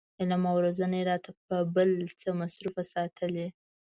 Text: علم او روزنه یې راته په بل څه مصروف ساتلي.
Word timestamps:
علم 0.19 0.43
او 0.51 0.57
روزنه 0.65 0.95
یې 0.99 1.03
راته 1.11 1.31
په 1.47 1.57
بل 1.75 1.89
څه 2.19 2.29
مصروف 2.39 2.75
ساتلي. 2.93 3.47